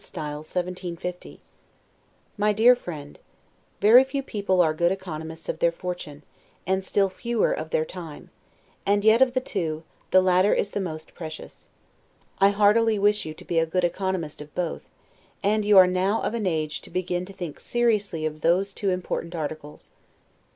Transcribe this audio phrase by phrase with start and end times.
[0.03, 0.11] S.
[0.15, 1.41] 1750
[2.35, 3.19] MY DEAR FRIEND:
[3.81, 6.23] Very few people are good economists of their fortune,
[6.65, 8.31] and still fewer of their time;
[8.83, 11.69] and yet of the two, the latter is the most precious.
[12.39, 14.89] I heartily wish you to be a good economist of both:
[15.43, 18.89] and you are now of an age to begin to think seriously of those two
[18.89, 19.91] important articles.